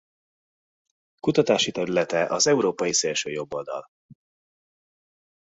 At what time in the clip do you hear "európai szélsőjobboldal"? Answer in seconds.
2.47-3.87